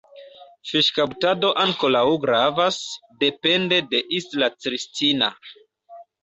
Fiŝkaptado 0.69 1.51
ankoraŭ 1.63 2.01
gravas, 2.23 2.79
depende 3.25 3.79
de 3.93 4.01
Isla 4.21 4.51
Cristina. 4.57 5.29